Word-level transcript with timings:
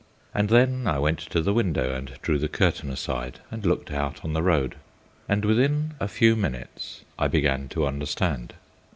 And 0.33 0.49
then 0.49 0.87
I 0.87 0.97
went 0.97 1.19
to 1.19 1.41
the 1.43 1.53
window 1.53 1.93
and 1.93 2.13
drew 2.23 2.39
the 2.39 2.47
curtain 2.47 2.89
aside 2.89 3.39
and 3.51 3.63
looked 3.63 3.91
out 3.91 4.25
on 4.25 4.33
the 4.33 4.41
road, 4.41 4.77
and 5.29 5.45
within 5.45 5.93
a 5.99 6.07
few 6.07 6.35
minutes 6.35 7.01
I 7.19 7.27
began 7.27 7.69
to 7.69 7.85
understand. 7.85 8.55